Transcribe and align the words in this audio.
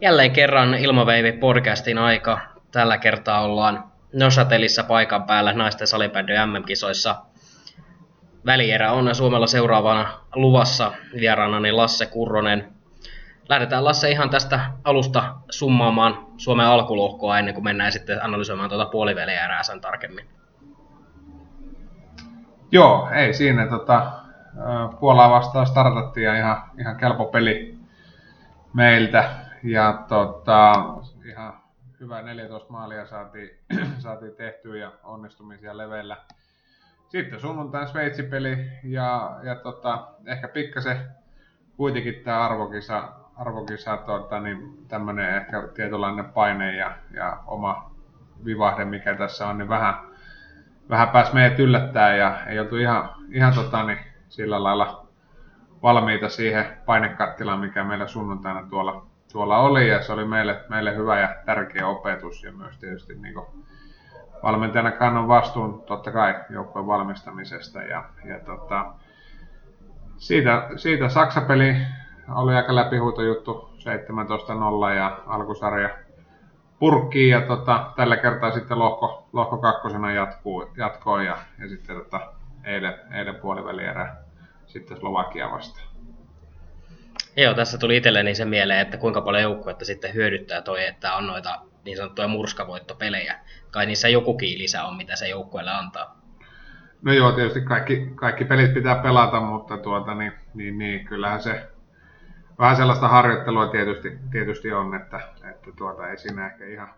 Jälleen 0.00 0.30
kerran 0.30 0.74
Ilmaveivi 0.74 1.32
podcastin 1.32 1.98
aika. 1.98 2.38
Tällä 2.72 2.98
kertaa 2.98 3.40
ollaan 3.40 3.84
Nosatelissa 4.12 4.82
paikan 4.82 5.22
päällä 5.22 5.52
naisten 5.52 5.86
salibändy 5.86 6.32
MM-kisoissa. 6.46 7.16
Välierä 8.46 8.92
on 8.92 9.14
Suomella 9.14 9.46
seuraavana 9.46 10.20
luvassa 10.34 10.92
vieraanani 11.20 11.72
Lasse 11.72 12.06
Kurronen. 12.06 12.72
Lähdetään 13.48 13.84
Lasse 13.84 14.10
ihan 14.10 14.30
tästä 14.30 14.60
alusta 14.84 15.34
summaamaan 15.50 16.26
Suomen 16.36 16.66
alkulohkoa 16.66 17.38
ennen 17.38 17.54
kuin 17.54 17.64
mennään 17.64 17.92
sitten 17.92 18.24
analysoimaan 18.24 18.68
tuota 18.68 18.86
puolivälierää 18.86 19.62
sen 19.62 19.80
tarkemmin. 19.80 20.26
Joo, 22.70 23.08
ei 23.14 23.34
siinä. 23.34 23.66
Tota, 23.66 24.12
Puolaa 25.00 25.30
vastaan 25.30 25.66
startattiin 25.66 26.24
ja 26.24 26.36
ihan, 26.36 26.62
ihan 26.78 26.96
kelpo 26.96 27.24
peli 27.24 27.78
meiltä. 28.74 29.45
Ja 29.66 30.04
tota, 30.08 30.72
ihan 31.24 31.60
hyvä 32.00 32.22
14 32.22 32.72
maalia 32.72 33.06
saatiin, 33.06 33.50
saatiin 33.98 34.34
tehtyä 34.36 34.76
ja 34.76 34.92
onnistumisia 35.04 35.76
leveillä. 35.76 36.16
Sitten 37.08 37.40
sunnuntain 37.40 37.88
Sveitsi-peli 37.88 38.58
ja, 38.84 39.38
ja 39.42 39.54
tota, 39.54 40.08
ehkä 40.26 40.48
pikkasen 40.48 40.96
kuitenkin 41.76 42.14
tämä 42.24 42.44
arvokisa, 42.44 43.08
arvokisa 43.36 43.96
tota, 43.96 44.40
niin 44.40 44.86
tämmöinen 44.88 45.36
ehkä 45.36 45.68
tietynlainen 45.74 46.24
paine 46.24 46.76
ja, 46.76 46.96
ja 47.14 47.38
oma 47.46 47.90
vivahde, 48.44 48.84
mikä 48.84 49.14
tässä 49.14 49.46
on, 49.46 49.58
niin 49.58 49.68
vähän, 49.68 49.94
vähän 50.90 51.08
pääsi 51.08 51.34
meidät 51.34 51.58
yllättää 51.58 52.16
ja 52.16 52.46
ei 52.46 52.60
oltu 52.60 52.76
ihan, 52.76 53.10
ihan 53.30 53.54
tota, 53.54 53.82
niin, 53.82 53.98
sillä 54.28 54.62
lailla 54.62 55.06
valmiita 55.82 56.28
siihen 56.28 56.66
painekattilaan, 56.86 57.60
mikä 57.60 57.84
meillä 57.84 58.06
sunnuntaina 58.06 58.66
tuolla, 58.70 59.06
tuolla 59.32 59.58
oli. 59.58 59.88
Ja 59.88 60.02
se 60.02 60.12
oli 60.12 60.24
meille, 60.24 60.64
meille 60.68 60.96
hyvä 60.96 61.20
ja 61.20 61.36
tärkeä 61.46 61.86
opetus 61.86 62.42
ja 62.42 62.52
myös 62.52 62.78
tietysti 62.78 63.14
niin 63.14 63.34
kuin 63.34 63.46
valmentajana 64.42 64.90
kannan 64.90 65.28
vastuun 65.28 65.82
totta 65.82 66.12
kai 66.12 66.34
joukkojen 66.50 66.86
valmistamisesta. 66.86 67.82
Ja, 67.82 68.04
ja 68.24 68.40
tota, 68.40 68.94
siitä, 70.16 70.68
siitä 70.76 71.08
Saksapeli 71.08 71.76
oli 72.34 72.54
aika 72.54 72.74
läpihuutojuttu 72.74 73.70
17-0 74.90 74.94
ja 74.96 75.20
alkusarja 75.26 75.90
purkkiin 76.78 77.30
ja 77.30 77.40
tota, 77.40 77.92
tällä 77.96 78.16
kertaa 78.16 78.50
sitten 78.50 78.78
lohko, 78.78 79.28
lohko 79.32 79.58
kakkosena 79.58 80.12
jatkuu, 80.12 80.70
jatkoi 80.76 81.26
ja, 81.26 81.36
ja 81.58 81.68
sitten 81.68 81.96
tota, 81.96 82.20
eilen, 82.64 82.94
eilen 83.12 83.34
puolivälierä 83.34 84.16
sitten 84.66 84.96
Slovakia 84.96 85.50
vastaan. 85.50 85.95
Joo, 87.36 87.54
tässä 87.54 87.78
tuli 87.78 87.96
itselleni 87.96 88.34
se 88.34 88.44
mieleen, 88.44 88.80
että 88.80 88.96
kuinka 88.96 89.20
paljon 89.20 89.42
joukkuetta 89.42 89.84
sitten 89.84 90.14
hyödyttää 90.14 90.62
toi, 90.62 90.86
että 90.86 91.14
on 91.14 91.26
noita 91.26 91.60
niin 91.84 91.96
sanottuja 91.96 92.28
murskavoittopelejä. 92.28 93.38
Kai 93.70 93.86
niissä 93.86 94.08
joku 94.08 94.36
lisä 94.40 94.84
on, 94.84 94.96
mitä 94.96 95.16
se 95.16 95.28
joukkueelle 95.28 95.70
antaa. 95.70 96.20
No 97.02 97.12
joo, 97.12 97.32
tietysti 97.32 97.60
kaikki, 97.60 98.12
kaikki 98.14 98.44
pelit 98.44 98.74
pitää 98.74 98.94
pelata, 99.02 99.40
mutta 99.40 99.78
tuota, 99.78 100.14
niin, 100.14 100.32
niin, 100.54 100.78
niin, 100.78 101.04
kyllähän 101.04 101.42
se 101.42 101.68
vähän 102.58 102.76
sellaista 102.76 103.08
harjoittelua 103.08 103.68
tietysti, 103.68 104.18
tietysti 104.30 104.72
on, 104.72 104.94
että, 104.94 105.20
että 105.50 105.70
tuota, 105.76 106.10
ei 106.10 106.18
siinä 106.18 106.46
ehkä 106.46 106.66
ihan, 106.66 106.94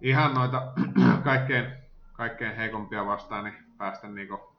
ihan 0.00 0.34
noita 0.34 0.72
kaikkein, 1.24 1.66
kaikkein 2.12 2.56
heikompia 2.56 3.06
vastaan 3.06 3.44
niin 3.44 3.56
päästä 3.78 4.08
niinku 4.08 4.52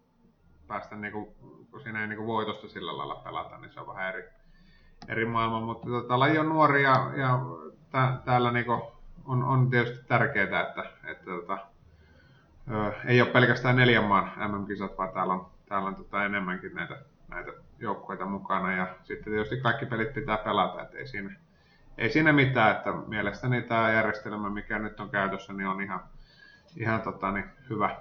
päästä 0.67 0.95
niinku, 0.95 1.35
kun 1.71 1.81
siinä 1.81 2.01
ei 2.01 2.07
niinku 2.07 2.27
voitosta 2.27 2.67
sillä 2.67 2.97
lailla 2.97 3.15
pelata, 3.15 3.57
niin 3.57 3.73
se 3.73 3.79
on 3.79 3.87
vähän 3.87 4.09
eri, 4.09 4.23
eri 5.07 5.25
maailma. 5.25 5.61
Mutta 5.61 5.87
tota, 5.87 6.19
laji 6.19 6.37
on 6.37 6.49
nuori 6.49 6.83
ja, 6.83 7.11
ja 7.15 7.39
tä, 7.91 8.13
täällä 8.25 8.51
niinku 8.51 8.91
on, 9.25 9.43
on 9.43 9.69
tietysti 9.69 10.05
tärkeää, 10.07 10.61
että, 10.61 10.83
että 11.03 11.25
tota, 11.25 11.57
ö, 12.71 12.93
ei 13.05 13.21
ole 13.21 13.29
pelkästään 13.29 13.75
neljän 13.75 14.03
maan 14.03 14.31
MM-kisat, 14.51 14.97
vaan 14.97 15.13
täällä 15.13 15.33
on, 15.33 15.47
täällä 15.69 15.87
on 15.87 15.95
tota 15.95 16.25
enemmänkin 16.25 16.75
näitä, 16.75 16.97
näitä 17.27 17.51
joukkueita 17.79 18.25
mukana. 18.25 18.75
Ja 18.75 18.95
sitten 19.03 19.33
tietysti 19.33 19.57
kaikki 19.57 19.85
pelit 19.85 20.13
pitää 20.13 20.37
pelata, 20.37 20.81
että 20.81 20.97
ei 20.97 21.07
siinä, 21.07 21.35
ei 21.97 22.09
siinä 22.09 22.33
mitään, 22.33 22.71
että 22.71 22.91
mielestäni 23.07 23.61
tämä 23.61 23.91
järjestelmä, 23.91 24.49
mikä 24.49 24.79
nyt 24.79 24.99
on 24.99 25.09
käytössä, 25.09 25.53
niin 25.53 25.67
on 25.67 25.81
ihan, 25.81 26.03
ihan 26.77 27.01
tota, 27.01 27.31
niin 27.31 27.45
hyvä, 27.69 27.95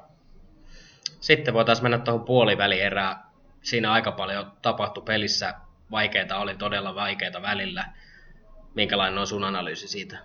sitten 1.22 1.54
voitaisiin 1.54 1.84
mennä 1.84 1.98
tuohon 1.98 2.24
puolivälierään. 2.24 3.16
Siinä 3.62 3.92
aika 3.92 4.12
paljon 4.12 4.52
tapahtui 4.62 5.02
pelissä. 5.06 5.54
Vaikeita 5.92 6.38
oli 6.38 6.54
todella 6.54 6.94
vaikeita 6.94 7.42
välillä. 7.42 7.84
Minkälainen 8.74 9.18
on 9.18 9.26
sun 9.26 9.44
analyysi 9.44 9.88
siitä? 9.88 10.18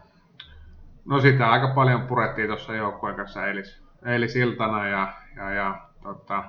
No 1.06 1.22
sitä 1.22 1.52
aika 1.52 1.68
paljon 1.76 2.02
purettiin 2.02 2.48
tuossa 2.48 2.76
joukkueen 2.76 3.16
kanssa 3.16 3.48
eilis, 3.48 3.84
eilisiltana 4.06 4.88
ja, 4.88 5.14
ja, 5.36 5.54
ja 5.54 5.82
tota, 6.04 6.44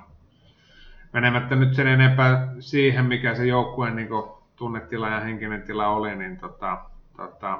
menemättä 1.13 1.55
nyt 1.55 1.73
sen 1.73 1.87
enempää 1.87 2.47
siihen, 2.59 3.05
mikä 3.05 3.35
se 3.35 3.45
joukkueen 3.45 3.95
niin 3.95 4.09
tunnetila 4.55 5.09
ja 5.09 5.19
henkinen 5.19 5.61
tila 5.61 5.87
oli, 5.87 6.15
niin 6.15 6.37
tota, 6.37 6.77
tota, 7.17 7.59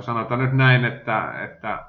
sanotaan 0.00 0.40
nyt 0.40 0.52
näin, 0.52 0.84
että, 0.84 1.44
että 1.44 1.84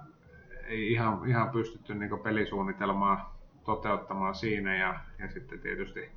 ei 0.67 0.91
ihan, 0.91 1.29
ihan 1.29 1.49
pystytty 1.49 1.93
niin 1.93 2.19
pelisuunnitelmaa 2.23 3.37
toteuttamaan 3.65 4.35
siinä 4.35 4.75
ja, 4.75 4.99
ja 5.19 5.31
sitten 5.31 5.59
tietysti, 5.59 6.11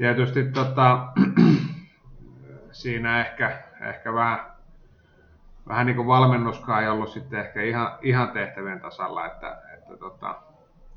tietysti 0.00 0.44
tota, 0.44 1.06
siinä 2.82 3.20
ehkä, 3.20 3.62
ehkä 3.80 4.14
vähän, 4.14 4.38
vähän 5.68 5.86
niin 5.86 5.96
kuin 5.96 6.06
valmennuskaan 6.06 6.82
ei 6.82 6.88
ollut 6.88 7.08
sitten 7.08 7.40
ehkä 7.40 7.62
ihan, 7.62 7.98
ihan 8.02 8.28
tehtävien 8.28 8.80
tasalla, 8.80 9.26
että, 9.26 9.62
että 9.74 9.96
tota, 9.96 10.42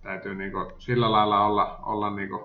täytyy 0.03 0.36
niin 0.36 0.52
kuin 0.52 0.72
sillä 0.78 1.12
lailla 1.12 1.46
olla, 1.46 1.80
olla 1.84 2.16
niin 2.16 2.30
kuin 2.30 2.44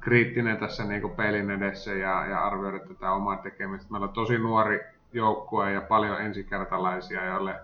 kriittinen 0.00 0.56
tässä 0.56 0.84
niin 0.84 1.00
kuin 1.00 1.14
pelin 1.14 1.50
edessä 1.50 1.94
ja, 1.94 2.26
ja 2.26 2.46
arvioida 2.46 2.78
tätä 2.78 3.12
omaa 3.12 3.36
tekemistä. 3.36 3.92
Meillä 3.92 4.06
on 4.06 4.12
tosi 4.12 4.38
nuori 4.38 4.80
joukkue 5.12 5.72
ja 5.72 5.80
paljon 5.80 6.20
ensikertalaisia, 6.20 7.24
joille 7.24 7.54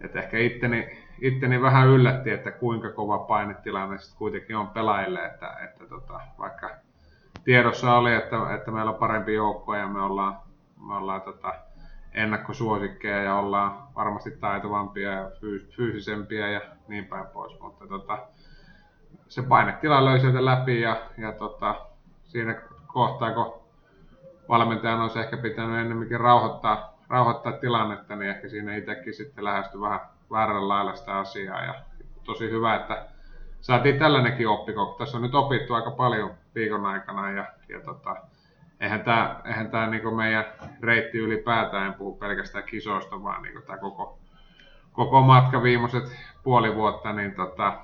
että 0.00 0.18
ehkä 0.18 0.38
itteni, 0.38 0.98
itteni 1.20 1.62
vähän 1.62 1.88
yllätti, 1.88 2.30
että 2.30 2.50
kuinka 2.50 2.90
kova 2.90 3.18
painetilanne 3.18 3.98
sitten 3.98 4.18
kuitenkin 4.18 4.56
on 4.56 4.68
pelaajille, 4.68 5.26
että, 5.26 5.56
että 5.64 5.86
tota, 5.86 6.20
vaikka 6.38 6.85
tiedossa 7.46 7.94
oli, 7.94 8.14
että, 8.14 8.54
että 8.54 8.70
meillä 8.70 8.90
on 8.90 8.98
parempi 8.98 9.34
joukko 9.34 9.74
ja 9.74 9.86
me 9.86 10.00
ollaan, 10.02 10.36
me 10.86 10.94
ollaan 10.94 11.22
tota, 11.22 11.54
ennakkosuosikkeja 12.14 13.22
ja 13.22 13.34
ollaan 13.34 13.78
varmasti 13.94 14.30
taitavampia 14.30 15.12
ja 15.12 15.30
fyysisempiä 15.76 16.48
ja 16.48 16.60
niin 16.88 17.04
päin 17.04 17.26
pois, 17.26 17.60
mutta 17.60 17.86
tota, 17.86 18.18
se 19.28 19.42
painetila 19.42 20.04
löi 20.04 20.20
sieltä 20.20 20.44
läpi 20.44 20.80
ja, 20.80 20.96
ja 21.18 21.32
tota, 21.32 21.86
siinä 22.24 22.62
kohtaa, 22.86 23.34
kun 23.34 23.54
valmentajan 24.48 25.00
olisi 25.00 25.18
ehkä 25.18 25.36
pitänyt 25.36 25.80
ennemminkin 25.80 26.20
rauhoittaa 26.20 26.96
rauhoittaa 27.08 27.52
tilannetta, 27.52 28.16
niin 28.16 28.30
ehkä 28.30 28.48
siinä 28.48 28.76
itsekin 28.76 29.14
sitten 29.14 29.44
lähestyi 29.44 29.80
vähän 29.80 30.00
väärällä 30.30 30.68
lailla 30.68 30.94
sitä 30.94 31.18
asiaa. 31.18 31.64
Ja 31.64 31.74
tosi 32.24 32.50
hyvä, 32.50 32.74
että 32.74 33.06
saatiin 33.66 33.98
tällainenkin 33.98 34.48
oppi, 34.48 34.72
kun 34.72 34.94
tässä 34.98 35.16
on 35.16 35.22
nyt 35.22 35.34
opittu 35.34 35.74
aika 35.74 35.90
paljon 35.90 36.30
viikon 36.54 36.86
aikana 36.86 37.30
ja, 37.30 37.46
ja 37.68 37.80
tota, 37.80 38.16
eihän 38.80 39.00
tämä, 39.00 39.40
eihän 39.44 39.70
tämä 39.70 39.86
niin 39.86 40.14
meidän 40.14 40.44
reitti 40.80 41.18
ylipäätään, 41.18 41.86
en 41.86 41.94
puhu 41.94 42.16
pelkästään 42.16 42.64
kisoista, 42.64 43.22
vaan 43.22 43.42
niin 43.42 43.62
tämä 43.66 43.78
koko, 43.78 44.18
koko 44.92 45.20
matka 45.22 45.62
viimeiset 45.62 46.16
puoli 46.42 46.74
vuotta, 46.74 47.12
niin 47.12 47.34
tota, 47.34 47.78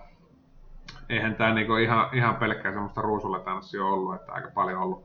eihän 1.08 1.34
tämä 1.34 1.54
niin 1.54 1.80
ihan, 1.82 2.08
ihan 2.12 2.36
pelkkää 2.36 2.72
semmoista 2.72 3.02
ruusuletanssia 3.02 3.84
ollut, 3.84 4.14
että 4.14 4.32
aika 4.32 4.50
paljon 4.54 4.82
ollut 4.82 5.04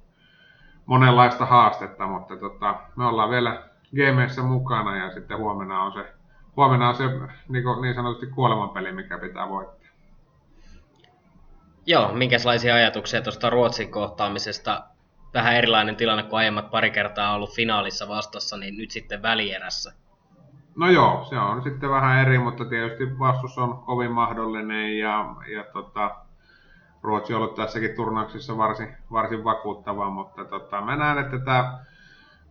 monenlaista 0.86 1.46
haastetta, 1.46 2.08
mutta 2.08 2.38
tota, 2.38 2.76
me 2.96 3.06
ollaan 3.06 3.30
vielä 3.30 3.64
GMssä 3.96 4.44
mukana 4.44 4.98
ja 4.98 5.12
sitten 5.12 5.38
huomenna 5.38 5.84
on 5.84 5.94
se, 5.94 6.14
huomenna 6.56 6.90
on 6.90 6.96
se 6.96 7.04
niin, 7.50 7.64
niin 7.82 7.96
sanotusti 7.96 8.28
kuolemanpeli, 8.28 8.92
mikä 8.92 9.18
pitää 9.18 9.50
voittaa. 9.50 9.77
Joo, 11.90 12.14
minkälaisia 12.14 12.76
ajatuksia 12.76 13.22
tuosta 13.22 13.50
Ruotsin 13.50 13.92
kohtaamisesta? 13.92 14.84
Vähän 15.34 15.56
erilainen 15.56 15.96
tilanne 15.96 16.24
kuin 16.24 16.38
aiemmat 16.38 16.72
pari 16.72 16.92
kertaa 16.92 17.34
ollut 17.34 17.56
finaalissa 17.56 18.08
vastassa, 18.08 18.58
niin 18.58 18.78
nyt 18.78 18.92
sitten 18.92 19.22
välierässä. 19.22 19.94
No 20.76 20.90
joo, 20.92 21.26
se 21.30 21.40
on 21.40 21.64
sitten 21.64 21.90
vähän 21.90 22.22
eri, 22.22 22.40
mutta 22.40 22.66
tietysti 22.66 23.20
vastus 23.20 23.58
on 23.58 23.78
kovin 23.78 24.12
mahdollinen 24.12 25.00
ja, 25.00 25.36
ja 25.54 25.64
tota, 25.74 26.16
Ruotsi 27.02 27.34
on 27.34 27.42
ollut 27.42 27.56
tässäkin 27.56 27.96
turnauksessa 27.96 28.58
varsin, 28.58 28.96
varsin 29.12 29.44
vakuuttava, 29.44 30.10
mutta 30.10 30.46
tota, 30.46 30.82
mä 30.82 30.96
näen, 30.96 31.18
että 31.18 31.40
tämä 31.40 31.80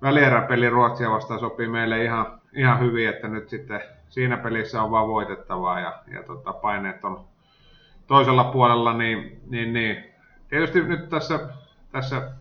välieräpeli 0.03 0.71
Ruotsia 0.71 1.11
vastaan 1.11 1.41
sopii 1.41 1.69
meille 1.69 2.05
ihan, 2.05 2.41
ihan 2.53 2.81
hyvin, 2.81 3.09
että 3.09 3.29
nyt 3.29 3.49
sitten 3.49 3.81
siinä 4.09 4.37
pelissä 4.37 4.83
on 4.83 4.91
vaan 4.91 5.09
voitettavaa 5.09 5.81
ja, 5.81 6.03
ja 6.07 6.23
tota, 6.23 6.53
paineet 6.53 7.05
on 7.05 7.36
toisella 8.07 8.45
puolella, 8.45 8.93
niin, 8.93 9.41
niin, 9.51 9.73
niin. 9.73 10.05
tietysti 10.49 10.83
nyt 10.83 11.09
tässä, 11.09 11.49
tässä 11.93 12.33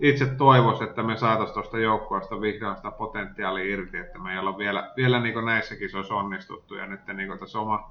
itse 0.00 0.26
toivoisin, 0.26 0.88
että 0.88 1.02
me 1.02 1.16
saataisiin 1.16 1.54
tuosta 1.54 1.78
joukkueesta 1.78 2.40
vihdoin 2.40 2.76
sitä 2.76 2.90
potentiaalia 2.90 3.74
irti, 3.74 3.96
että 3.96 4.18
me 4.18 4.32
ei 4.32 4.38
olla 4.38 4.58
vielä, 4.58 4.92
vielä 4.96 5.20
niin 5.20 5.44
näissäkin 5.44 5.90
se 5.90 5.96
olisi 5.96 6.12
onnistuttu. 6.12 6.74
Ja 6.74 6.86
nyt 6.86 7.00
niin 7.06 7.38
tässä 7.38 7.58
oma, 7.58 7.90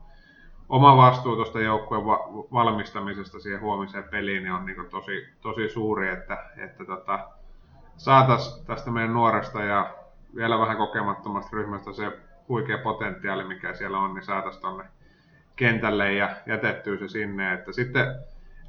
oma 0.69 0.97
vastuu 0.97 1.35
tuosta 1.35 1.59
joukkueen 1.59 2.05
va- 2.05 2.27
valmistamisesta 2.53 3.39
siihen 3.39 3.61
huomiseen 3.61 4.03
peliin 4.03 4.43
niin 4.43 4.53
on 4.53 4.65
niin 4.65 4.89
tosi, 4.89 5.27
tosi 5.41 5.69
suuri, 5.69 6.09
että, 6.09 6.45
että 6.57 6.85
tota, 6.85 7.19
saataisiin 7.97 8.65
tästä 8.65 8.91
meidän 8.91 9.13
nuoresta 9.13 9.63
ja 9.63 9.93
vielä 10.35 10.59
vähän 10.59 10.77
kokemattomasta 10.77 11.57
ryhmästä 11.57 11.93
se 11.93 12.19
huikea 12.49 12.77
potentiaali, 12.77 13.43
mikä 13.43 13.73
siellä 13.73 13.99
on, 13.99 14.13
niin 14.13 14.25
saataisiin 14.25 14.61
tuonne 14.61 14.83
kentälle 15.57 16.13
ja 16.13 16.29
jätettyä 16.45 16.97
se 16.97 17.07
sinne. 17.07 17.53
Että 17.53 17.71
sitten 17.71 18.05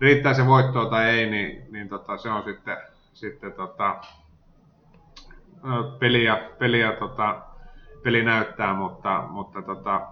riittää 0.01 0.35
se 0.35 0.47
voittoa 0.47 0.91
tai 0.91 1.05
ei, 1.05 1.31
niin, 1.31 1.73
niin 1.73 1.89
tota, 1.89 2.17
se 2.17 2.31
on 2.31 2.45
sitten, 2.45 2.77
sitten 3.13 3.53
tota, 3.53 3.97
peliä, 5.99 6.51
peliä 6.59 6.93
tota, 6.93 7.43
peli 8.03 8.23
näyttää, 8.23 8.75
mutta, 8.75 9.25
mutta 9.29 9.63
tota, 9.63 10.09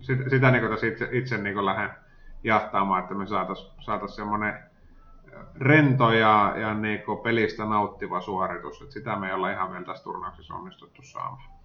sit, 0.00 0.18
sitä 0.30 0.50
niin 0.50 0.70
tässä 0.70 0.86
itse, 0.86 1.08
itse 1.12 1.38
niin 1.38 1.66
lähden 1.66 1.90
jahtaamaan, 2.44 3.02
että 3.02 3.14
me 3.14 3.26
saataisiin 3.26 3.70
saatais 3.80 4.16
semmoinen 4.16 4.70
rento 5.60 6.12
ja, 6.12 6.54
ja 6.56 6.74
niin 6.74 7.02
pelistä 7.22 7.64
nauttiva 7.64 8.20
suoritus. 8.20 8.82
että 8.82 8.92
sitä 8.92 9.16
me 9.16 9.26
ei 9.26 9.34
olla 9.34 9.50
ihan 9.50 9.72
vielä 9.72 9.84
tässä 9.84 10.04
turnauksessa 10.04 10.54
onnistuttu 10.54 11.02
saamaan. 11.02 11.59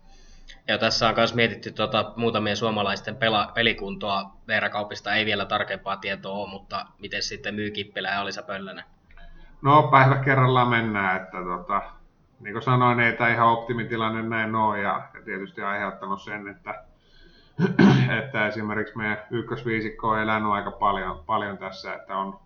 Ja 0.68 0.78
tässä 0.78 1.10
on 1.10 1.16
myös 1.18 1.36
mietitty 1.36 1.72
tuota, 1.72 2.14
muutamien 2.16 2.58
suomalaisten 2.58 3.16
pela, 3.16 3.52
pelikuntoa. 3.56 4.32
Veera 4.48 4.70
Kaupista 4.70 5.16
ei 5.16 5.26
vielä 5.26 5.46
tarkempaa 5.46 5.98
tietoa 5.98 6.34
ole, 6.34 6.50
mutta 6.50 6.86
miten 7.00 7.24
sitten 7.24 7.56
myy 7.56 7.72
Kippilä 7.72 8.08
ja 8.08 8.22
Alisa 8.22 8.44
Pöllänen? 8.44 8.84
No 9.62 9.84
päivä 9.92 10.16
kerrallaan 10.16 10.68
mennään, 10.68 11.22
että 11.22 11.38
tota, 11.44 11.82
niin 12.40 12.54
kuin 12.54 12.64
sanoin, 12.64 13.00
ei 13.00 13.14
tämä 13.14 13.30
ihan 13.30 13.48
optimitilanne 13.48 14.22
näin 14.22 14.56
ole 14.56 14.82
ja, 14.82 15.10
ja 15.14 15.22
tietysti 15.26 15.62
aiheuttanut 15.62 16.22
sen, 16.22 16.48
että, 16.48 16.84
että 18.20 18.48
esimerkiksi 18.48 18.98
meidän 18.98 19.18
ykkösviisikko 19.32 20.10
on 20.10 20.20
elänyt 20.20 20.52
aika 20.52 20.72
paljon, 20.72 21.24
paljon 21.26 21.58
tässä, 21.58 21.94
että 21.94 22.18
on, 22.18 22.40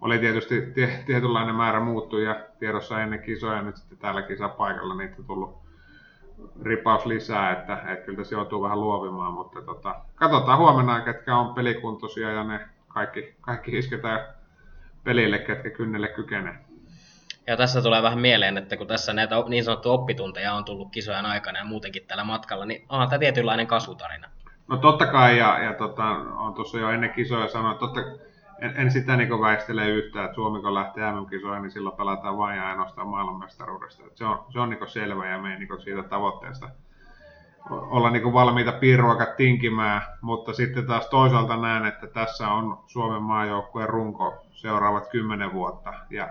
oli 0.00 0.18
tietysti 0.18 0.72
tietynlainen 1.06 1.54
määrä 1.54 1.80
muuttuja 1.80 2.36
tiedossa 2.58 3.02
ennen 3.02 3.22
kisoja, 3.22 3.62
nyt 3.62 3.76
sitten 3.76 3.98
täällä 3.98 4.22
kisapaikalla 4.22 4.94
niitä 4.94 5.22
tullut 5.26 5.63
ripaus 6.62 7.06
lisää, 7.06 7.52
että, 7.52 7.78
että 7.92 8.04
kyllä 8.04 8.24
se 8.24 8.34
joutuu 8.34 8.62
vähän 8.62 8.80
luovimaan, 8.80 9.32
mutta 9.32 9.62
tota, 9.62 9.94
katsotaan 10.14 10.58
huomenna, 10.58 11.00
ketkä 11.00 11.36
on 11.36 11.54
pelikuntoisia 11.54 12.30
ja 12.30 12.44
ne 12.44 12.60
kaikki, 12.88 13.34
kaikki 13.40 13.78
isketään 13.78 14.20
pelille, 15.04 15.38
ketkä 15.38 15.70
kynnelle 15.70 16.08
kykenee. 16.08 16.54
Ja 17.46 17.56
tässä 17.56 17.82
tulee 17.82 18.02
vähän 18.02 18.18
mieleen, 18.18 18.58
että 18.58 18.76
kun 18.76 18.86
tässä 18.86 19.12
näitä 19.12 19.36
niin 19.48 19.64
sanottuja 19.64 19.92
oppitunteja 19.92 20.54
on 20.54 20.64
tullut 20.64 20.90
kisojen 20.90 21.26
aikana 21.26 21.58
ja 21.58 21.64
muutenkin 21.64 22.06
tällä 22.06 22.24
matkalla, 22.24 22.64
niin 22.64 22.86
onhan 22.88 23.08
tämä 23.08 23.18
tietynlainen 23.18 23.66
kasvutarina. 23.66 24.28
No 24.68 24.76
totta 24.76 25.06
kai, 25.06 25.38
ja, 25.38 25.58
ja 25.58 25.72
tota, 25.72 26.04
on 26.36 26.54
tuossa 26.54 26.78
jo 26.78 26.90
ennen 26.90 27.12
kisoja 27.12 27.48
sanonut, 27.48 27.72
että 27.72 27.86
totta, 27.86 28.33
en, 28.58 28.74
en 28.76 28.90
sitä 28.90 29.16
niin 29.16 29.40
väistele 29.40 29.88
yhtään, 29.88 30.24
että 30.24 30.34
Suomi 30.34 30.60
kun 30.60 30.74
lähtee 30.74 31.12
MM-kisoihin, 31.12 31.62
niin 31.62 31.70
silloin 31.70 31.96
pelataan 31.96 32.38
vain 32.38 32.56
ja 32.56 32.68
ainoastaan 32.68 33.08
maailmanmestaruudesta. 33.08 34.02
Että 34.06 34.18
se 34.18 34.24
on, 34.24 34.44
se 34.52 34.60
on 34.60 34.70
niin 34.70 34.88
selvä 34.88 35.26
ja 35.26 35.38
me 35.38 35.58
niin 35.58 35.82
siitä 35.82 36.02
tavoitteesta 36.02 36.70
olla 37.70 38.10
niin 38.10 38.32
valmiita 38.32 38.72
piiruakat 38.72 39.36
tinkimään, 39.36 40.02
mutta 40.20 40.52
sitten 40.52 40.86
taas 40.86 41.06
toisaalta 41.06 41.56
näen, 41.56 41.86
että 41.86 42.06
tässä 42.06 42.48
on 42.48 42.78
Suomen 42.86 43.22
maajoukkueen 43.22 43.88
runko 43.88 44.46
seuraavat 44.52 45.08
kymmenen 45.08 45.52
vuotta. 45.52 45.94
Ja, 46.10 46.28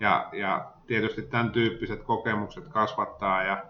ja, 0.00 0.28
ja 0.32 0.66
tietysti 0.86 1.22
tämän 1.22 1.50
tyyppiset 1.50 2.02
kokemukset 2.02 2.68
kasvattaa 2.68 3.42
ja, 3.42 3.64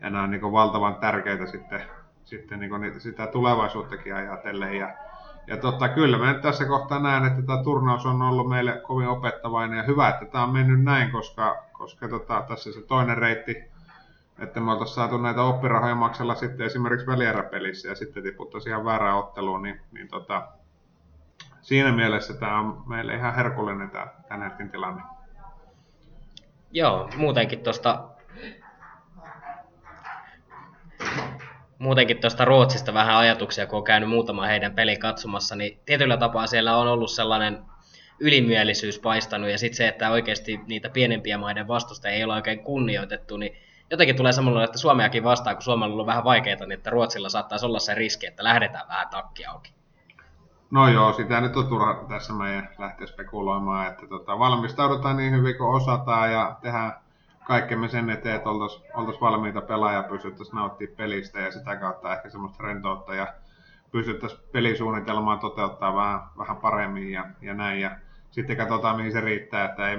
ja 0.00 0.10
nämä 0.10 0.24
on 0.24 0.30
niin 0.30 0.52
valtavan 0.52 0.94
tärkeitä 0.94 1.46
sitten, 1.46 1.82
sitten 2.24 2.60
niin 2.60 3.00
sitä 3.00 3.26
tulevaisuuttakin 3.26 4.14
ajatellen. 4.14 4.74
Ja, 4.74 4.94
ja 5.46 5.56
tota, 5.56 5.88
kyllä 5.88 6.18
mä 6.18 6.34
tässä 6.34 6.64
kohtaa 6.64 6.98
näen, 6.98 7.24
että 7.24 7.42
tämä 7.42 7.62
turnaus 7.62 8.06
on 8.06 8.22
ollut 8.22 8.48
meille 8.48 8.80
kovin 8.82 9.08
opettavainen 9.08 9.76
ja 9.76 9.82
hyvä, 9.82 10.08
että 10.08 10.24
tämä 10.24 10.44
on 10.44 10.50
mennyt 10.50 10.82
näin, 10.82 11.10
koska, 11.10 11.64
koska 11.72 12.08
tota, 12.08 12.44
tässä 12.48 12.72
se 12.72 12.80
toinen 12.80 13.18
reitti, 13.18 13.56
että 14.38 14.60
me 14.60 14.72
oltaisiin 14.72 14.94
saatu 14.94 15.18
näitä 15.18 15.42
oppirahoja 15.42 15.94
maksella 15.94 16.34
sitten 16.34 16.66
esimerkiksi 16.66 17.06
välieräpelissä 17.06 17.88
ja 17.88 17.94
sitten 17.94 18.22
tiputtaisiin 18.22 18.70
ihan 18.70 18.84
väärään 18.84 19.18
otteluun, 19.18 19.62
niin, 19.62 19.80
niin 19.92 20.08
tota, 20.08 20.48
siinä 21.62 21.92
mielessä 21.92 22.34
tämä 22.34 22.58
on 22.58 22.82
meille 22.86 23.14
ihan 23.14 23.34
herkullinen 23.34 23.90
tämä 23.90 24.06
tämän 24.28 24.42
hetken 24.42 24.70
tilanne. 24.70 25.02
Joo, 26.72 27.10
muutenkin 27.16 27.60
tuosta 27.60 28.08
muutenkin 31.78 32.20
tuosta 32.20 32.44
Ruotsista 32.44 32.94
vähän 32.94 33.16
ajatuksia, 33.16 33.66
kun 33.66 33.78
on 33.78 33.84
käynyt 33.84 34.08
muutama 34.08 34.46
heidän 34.46 34.74
peli 34.74 34.96
katsomassa, 34.96 35.56
niin 35.56 35.80
tietyllä 35.86 36.16
tapaa 36.16 36.46
siellä 36.46 36.76
on 36.76 36.88
ollut 36.88 37.10
sellainen 37.10 37.62
ylimielisyys 38.20 38.98
paistanut, 38.98 39.50
ja 39.50 39.58
sitten 39.58 39.76
se, 39.76 39.88
että 39.88 40.10
oikeasti 40.10 40.60
niitä 40.66 40.88
pienempiä 40.88 41.38
maiden 41.38 41.68
vastusta 41.68 42.08
ei 42.08 42.24
ole 42.24 42.34
oikein 42.34 42.64
kunnioitettu, 42.64 43.36
niin 43.36 43.56
jotenkin 43.90 44.16
tulee 44.16 44.32
samalla, 44.32 44.64
että 44.64 44.78
Suomeakin 44.78 45.24
vastaan, 45.24 45.56
kun 45.56 45.62
Suomella 45.62 46.00
on 46.00 46.06
vähän 46.06 46.24
vaikeaa, 46.24 46.58
niin 46.60 46.72
että 46.72 46.90
Ruotsilla 46.90 47.28
saattaisi 47.28 47.66
olla 47.66 47.78
se 47.78 47.94
riski, 47.94 48.26
että 48.26 48.44
lähdetään 48.44 48.88
vähän 48.88 49.08
takki 49.08 49.46
auki. 49.46 49.74
No 50.70 50.88
joo, 50.88 51.12
sitä 51.12 51.40
nyt 51.40 51.56
on 51.56 51.66
turha 51.66 52.04
tässä 52.08 52.32
meidän 52.32 52.68
lähteä 52.78 53.06
spekuloimaan, 53.06 53.86
että 53.86 54.06
tota, 54.06 54.38
valmistaudutaan 54.38 55.16
niin 55.16 55.32
hyvin 55.32 55.58
kuin 55.58 55.70
osataan 55.70 56.32
ja 56.32 56.56
tehdään 56.62 57.03
kaikkemme 57.44 57.88
sen 57.88 58.10
eteen, 58.10 58.36
että 58.36 58.50
oltaisiin 58.50 58.90
oltais 58.94 59.20
valmiita 59.20 59.60
pelaajia, 59.60 60.02
pystyttäisiin 60.02 60.56
nauttimaan 60.56 60.96
pelistä 60.96 61.40
ja 61.40 61.52
sitä 61.52 61.76
kautta 61.76 62.16
ehkä 62.16 62.30
semmoista 62.30 62.62
rentoutta 62.62 63.14
ja 63.14 63.26
pystyttäisiin 63.92 64.42
pelisuunnitelmaa 64.52 65.36
toteuttaa 65.36 65.94
vähän, 65.94 66.20
vähän 66.38 66.56
paremmin 66.56 67.12
ja, 67.12 67.26
ja 67.42 67.54
näin. 67.54 67.80
Ja 67.80 67.90
sitten 68.30 68.56
katsotaan, 68.56 68.96
mihin 68.96 69.12
se 69.12 69.20
riittää, 69.20 69.64
että 69.64 69.90
ei, 69.90 69.98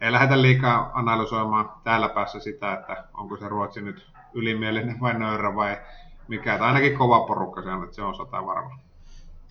ei 0.00 0.12
lähdetä 0.12 0.42
liikaa 0.42 0.90
analysoimaan 0.94 1.72
täällä 1.84 2.08
päässä 2.08 2.40
sitä, 2.40 2.72
että 2.72 3.04
onko 3.14 3.36
se 3.36 3.48
Ruotsi 3.48 3.82
nyt 3.82 4.06
ylimielinen 4.34 5.00
vai 5.00 5.14
nöyrä 5.14 5.54
vai 5.54 5.78
mikä. 6.28 6.58
Tai 6.58 6.66
ainakin 6.66 6.98
kova 6.98 7.26
porukka 7.26 7.62
se 7.62 7.70
on, 7.70 7.84
että 7.84 7.96
se 7.96 8.02
on 8.02 8.14
sata 8.14 8.46
varma. 8.46 8.78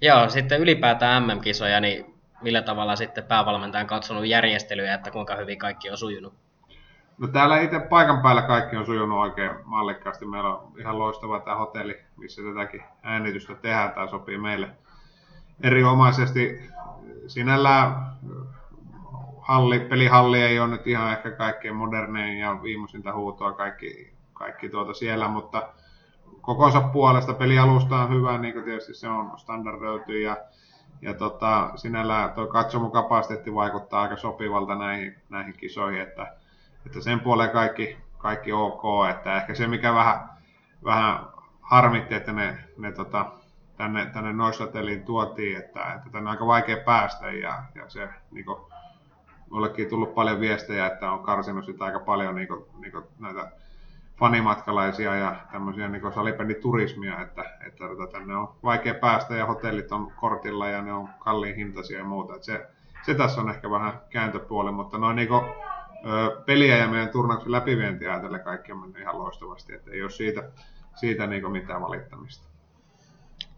Joo, 0.02 0.30
sitten 0.30 0.62
ylipäätään 0.62 1.24
MM-kisoja, 1.24 1.80
niin 1.80 2.16
millä 2.42 2.62
tavalla 2.62 2.96
sitten 2.96 3.24
päävalmentaja 3.24 3.82
on 3.82 3.88
katsonut 3.88 4.26
järjestelyjä, 4.26 4.94
että 4.94 5.12
kuinka 5.12 5.36
hyvin 5.36 5.60
kaikki 5.60 5.90
on 5.90 5.98
sujunut? 5.98 6.34
No 7.22 7.28
täällä 7.28 7.60
itse 7.60 7.80
paikan 7.80 8.22
päällä 8.22 8.42
kaikki 8.42 8.78
on 8.78 8.86
sujunut 8.86 9.20
oikein 9.20 9.52
mallikkaasti. 9.66 10.26
Meillä 10.26 10.56
on 10.56 10.72
ihan 10.80 11.00
loistava 11.00 11.40
tämä 11.40 11.58
hotelli, 11.58 12.00
missä 12.18 12.42
tätäkin 12.42 12.84
äänitystä 13.04 13.56
tehdään. 13.56 13.92
Tämä 13.92 14.08
sopii 14.08 14.38
meille 14.38 14.70
erinomaisesti. 15.64 16.70
Sinällään 17.28 18.14
halli, 19.40 19.80
pelihalli 19.80 20.42
ei 20.42 20.60
ole 20.60 20.68
nyt 20.68 20.88
ihan 20.88 21.12
ehkä 21.12 21.32
kaikkein 21.32 21.76
modernein 21.76 22.40
ja 22.40 22.64
viimeisintä 22.64 23.14
huutoa 23.14 23.54
kaikki, 23.54 24.14
kaikki 24.34 24.70
tuota 24.70 24.94
siellä, 24.94 25.28
mutta 25.28 25.70
kokonsa 26.42 26.82
puolesta 26.82 27.34
pelialusta 27.34 27.96
on 27.96 28.10
hyvä, 28.10 28.38
niin 28.38 28.54
kuin 28.54 28.66
tietysti 28.66 28.94
se 28.94 29.10
on 29.10 29.40
standardoitu 29.40 30.12
ja, 30.12 30.38
ja 31.02 31.14
tota, 31.14 31.72
sinällään 31.76 32.32
tuo 32.32 32.48
katsomukapasiteetti 32.48 33.54
vaikuttaa 33.54 34.02
aika 34.02 34.18
sopivalta 34.18 34.76
näihin, 34.76 35.16
näihin 35.30 35.54
kisoihin, 35.58 36.02
että 36.02 36.41
että 36.86 37.02
sen 37.02 37.20
puoleen 37.20 37.50
kaikki, 37.50 37.98
kaikki 38.18 38.54
ok, 38.54 39.10
että 39.10 39.38
ehkä 39.38 39.56
se 39.56 39.68
mikä 39.68 39.94
vähän, 39.94 40.30
vähän 40.84 41.20
harmitti, 41.62 42.16
että 42.16 42.32
ne, 42.32 42.58
ne 42.78 42.92
tota, 42.92 43.26
tänne, 43.78 44.06
tänne 44.06 44.34
Noisoteliin 44.34 45.04
tuotiin, 45.04 45.58
että, 45.58 45.94
että 45.94 46.10
tänne 46.10 46.30
on 46.30 46.32
aika 46.32 46.48
vaikea 46.48 46.78
päästä 46.78 47.32
ja, 47.32 47.64
ja 47.76 47.90
se 47.90 48.10
niin 48.32 48.46
kuin, 48.46 48.58
mullekin 49.50 49.90
tullut 49.90 50.16
paljon 50.16 50.40
viestejä, 50.40 50.88
että 50.88 51.12
on 51.12 51.24
karsinut 51.24 51.66
sitä 51.66 51.86
aika 51.86 52.00
paljon 52.00 52.36
niin 52.36 52.48
kuin, 52.48 52.66
niin 52.80 52.92
kuin 52.92 53.06
näitä 53.20 53.52
fanimatkalaisia 54.20 55.16
ja 55.16 55.36
tämmöisiä 55.52 55.88
niin 55.88 56.14
salibänditurismia, 56.14 57.22
että, 57.22 57.42
että, 57.42 57.86
että 57.86 58.08
tänne 58.12 58.36
on 58.36 58.56
vaikea 58.64 58.94
päästä 58.94 59.36
ja 59.36 59.46
hotellit 59.46 59.92
on 59.92 60.12
kortilla 60.12 60.70
ja 60.70 60.82
ne 60.82 60.94
on 60.94 61.10
kalliin 61.20 61.56
hintaisia 61.56 61.98
ja 61.98 62.04
muuta. 62.04 62.36
Että 62.36 62.46
se, 62.46 62.68
se 63.06 63.14
tässä 63.14 63.42
on 63.42 63.50
ehkä 63.50 63.70
vähän 63.70 64.02
kääntöpuoli, 64.10 64.72
mutta 64.72 64.98
noin 64.98 65.16
niin 65.16 65.28
kuin, 65.28 65.42
peliä 66.46 66.78
ja 66.78 66.88
meidän 66.88 67.10
turnauksen 67.10 67.52
läpivientiä 67.52 68.12
ajatellen 68.12 68.44
kaikki 68.44 68.72
on 68.72 68.80
mennyt 68.80 69.02
ihan 69.02 69.20
loistavasti, 69.20 69.74
että 69.74 69.92
ei 69.92 70.02
ole 70.02 70.10
siitä, 70.10 70.44
siitä 70.96 71.28
niin 71.28 71.52
mitään 71.52 71.82
valittamista. 71.82 72.48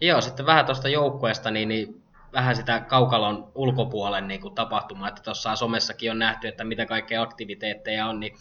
Joo, 0.01 0.21
sitten 0.21 0.45
vähän 0.45 0.65
tuosta 0.65 0.89
joukkueesta, 0.89 1.51
niin, 1.51 1.69
niin 1.69 2.03
vähän 2.33 2.55
sitä 2.55 2.79
kaukalon 2.79 3.51
ulkopuolen 3.55 4.27
niin 4.27 4.41
kuin 4.41 4.55
tapahtumaa, 4.55 5.07
että 5.07 5.23
tuossa 5.23 5.55
somessakin 5.55 6.11
on 6.11 6.19
nähty, 6.19 6.47
että 6.47 6.63
mitä 6.63 6.85
kaikkea 6.85 7.21
aktiviteetteja 7.21 8.07
on, 8.07 8.19
niin 8.19 8.35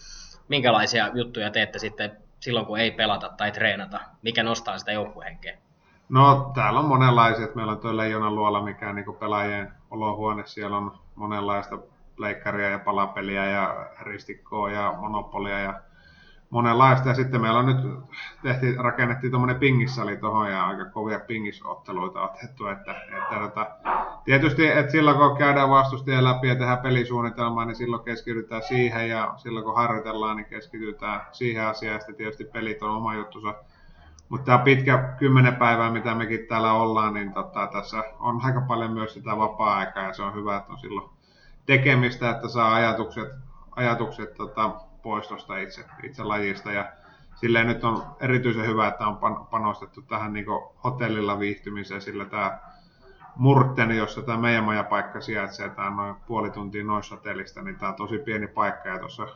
minkälaisia 0.49 1.11
juttuja 1.14 1.50
teette 1.50 1.78
sitten 1.78 2.16
silloin, 2.40 2.66
kun 2.66 2.78
ei 2.78 2.90
pelata 2.90 3.28
tai 3.37 3.52
treenata, 3.52 4.00
mikä 4.23 4.42
nostaa 4.42 4.78
sitä 4.78 4.92
joukkuehenkeä? 4.92 5.59
No 6.09 6.50
täällä 6.54 6.80
on 6.80 6.87
monenlaisia, 6.87 7.49
meillä 7.54 7.73
on 7.73 7.78
tuo 7.78 7.97
Leijonan 7.97 8.35
luola, 8.35 8.62
mikä 8.62 8.88
on 8.88 8.94
niin 8.94 9.16
pelaajien 9.21 9.73
olohuone, 9.90 10.42
siellä 10.47 10.76
on 10.76 10.99
monenlaista 11.14 11.78
pleikkaria 12.16 12.71
ja 12.71 12.78
palapeliä 12.78 13.47
ja 13.47 13.87
ristikkoa 14.00 14.71
ja 14.71 14.95
monopolia 15.00 15.59
ja 15.61 15.81
monenlaista. 16.50 17.09
Ja 17.09 17.14
sitten 17.14 17.40
meillä 17.40 17.59
on 17.59 17.66
nyt 17.66 18.04
tehty, 18.42 18.75
rakennettiin 18.78 19.31
tuommoinen 19.31 19.61
pingissali 19.61 20.16
tuohon 20.16 20.50
ja 20.50 20.66
aika 20.66 20.85
kovia 20.85 21.21
pingisotteluita 21.21 22.23
otettu. 22.23 22.66
Että, 22.66 22.92
että, 22.92 23.45
että, 23.47 23.76
tietysti, 24.25 24.66
että 24.69 24.92
silloin 24.92 25.16
kun 25.16 25.37
käydään 25.37 25.71
vastustajia 25.71 26.25
läpi 26.25 26.49
ja 26.49 26.57
tehdään 26.57 26.78
pelisuunnitelmaa, 26.78 27.64
niin 27.64 27.76
silloin 27.76 28.04
keskitytään 28.04 28.62
siihen 28.62 29.09
ja 29.09 29.35
silloin 29.37 29.64
kun 29.64 29.76
harjoitellaan, 29.76 30.37
niin 30.37 30.47
keskitytään 30.47 31.21
siihen 31.33 31.66
asiaan. 31.66 31.95
Ja 31.95 31.99
sitten 31.99 32.16
tietysti 32.16 32.45
pelit 32.45 32.83
on 32.83 32.97
oma 32.97 33.14
juttusa. 33.14 33.54
Mutta 34.28 34.45
tämä 34.45 34.59
pitkä 34.59 35.14
kymmenen 35.19 35.57
päivää, 35.57 35.90
mitä 35.90 36.14
mekin 36.14 36.47
täällä 36.49 36.73
ollaan, 36.73 37.14
niin 37.14 37.33
tota, 37.33 37.66
tässä 37.66 38.04
on 38.19 38.40
aika 38.45 38.61
paljon 38.61 38.92
myös 38.92 39.14
sitä 39.14 39.37
vapaa-aikaa 39.37 40.02
ja 40.02 40.12
se 40.12 40.23
on 40.23 40.35
hyvä, 40.35 40.57
että 40.57 40.73
on 40.73 40.78
silloin 40.78 41.11
tekemistä, 41.66 42.31
että 42.31 42.49
saa 42.49 42.75
ajatukset, 42.75 43.28
ajatukset 43.76 44.35
tota, 44.35 44.69
pois 45.02 45.28
tuosta 45.28 45.59
itse, 45.59 45.85
itse 46.02 46.23
lajista. 46.23 46.73
Ja 46.73 46.92
silleen 47.35 47.66
nyt 47.66 47.85
on 47.85 48.02
erityisen 48.21 48.66
hyvä, 48.66 48.88
että 48.88 49.07
on 49.07 49.47
panostettu 49.50 50.02
tähän 50.02 50.33
niin 50.33 50.47
hotellilla 50.85 51.38
viihtymiseen, 51.38 52.00
sillä 52.00 52.25
tämä 52.25 52.59
Murten, 53.37 53.90
jossa 53.90 54.23
tämä 54.23 54.38
meidän 54.38 54.64
majapaikka 54.64 55.21
sijaitsee, 55.21 55.69
tämä 55.69 55.88
on 55.88 55.97
noin 55.97 56.14
puoli 56.26 56.50
tuntia 56.50 56.85
noissa 56.85 57.14
hotellista, 57.16 57.62
niin 57.62 57.78
tämä 57.78 57.90
on 57.90 57.97
tosi 57.97 58.19
pieni 58.19 58.47
paikka 58.47 58.88
ja 58.88 58.99
tuossa 58.99 59.26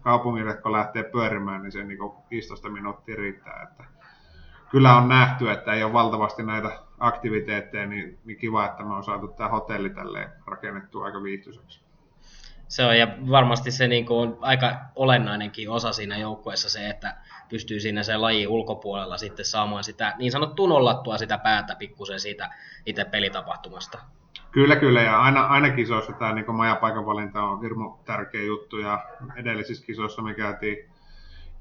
kaupungille, 0.00 0.54
kun 0.54 0.72
lähtee 0.72 1.02
pyörimään, 1.02 1.62
niin 1.62 1.72
se 1.72 1.84
niin 1.84 1.98
15 2.30 2.70
minuuttia 2.70 3.16
riittää. 3.16 3.62
Että 3.62 3.84
kyllä 4.70 4.96
on 4.96 5.08
nähty, 5.08 5.50
että 5.50 5.72
ei 5.72 5.84
ole 5.84 5.92
valtavasti 5.92 6.42
näitä 6.42 6.85
aktiviteetteja, 6.98 7.86
niin, 7.86 8.18
niin 8.24 8.38
kiva, 8.38 8.66
että 8.66 8.84
me 8.84 8.94
on 8.94 9.04
saatu 9.04 9.28
tämä 9.28 9.48
hotelli 9.48 9.90
tälleen 9.90 10.28
rakennettua 10.46 11.04
aika 11.04 11.22
viihtyiseksi. 11.22 11.80
Se 12.68 12.84
on, 12.84 12.98
ja 12.98 13.08
varmasti 13.30 13.70
se 13.70 13.88
niin 13.88 14.06
kuin 14.06 14.28
on 14.28 14.38
aika 14.40 14.76
olennainenkin 14.94 15.70
osa 15.70 15.92
siinä 15.92 16.18
joukkueessa 16.18 16.70
se, 16.70 16.88
että 16.88 17.16
pystyy 17.48 17.80
siinä 17.80 18.02
se 18.02 18.16
laji 18.16 18.46
ulkopuolella 18.46 19.18
sitten 19.18 19.44
saamaan 19.44 19.84
sitä 19.84 20.14
niin 20.18 20.32
sanottua 20.32 20.68
nollattua 20.68 21.18
sitä 21.18 21.38
päätä 21.38 21.76
pikkusen 21.76 22.20
siitä 22.20 22.50
itse 22.86 23.04
pelitapahtumasta. 23.04 23.98
Kyllä, 24.50 24.76
kyllä, 24.76 25.02
ja 25.02 25.20
aina, 25.20 25.46
aina 25.46 25.70
kisoissa 25.70 26.12
tämä 26.12 26.32
niin 26.32 26.54
majapaikan 26.54 27.06
valinta 27.06 27.42
on 27.42 27.62
hirmu 27.62 27.98
tärkeä 28.04 28.42
juttu, 28.42 28.78
ja 28.78 29.04
edellisissä 29.36 29.86
kisoissa 29.86 30.22
me 30.22 30.34
käytiin, 30.34 30.90